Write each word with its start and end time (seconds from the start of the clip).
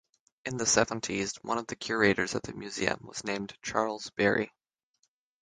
In 0.45 0.57
the 0.57 0.65
Seventies, 0.65 1.35
one 1.43 1.59
of 1.59 1.67
the 1.67 1.75
curators 1.75 2.33
at 2.33 2.41
the 2.41 2.53
museum 2.53 2.97
was 3.03 3.23
named 3.23 3.55
Charles 3.61 4.09
Berry. 4.09 4.51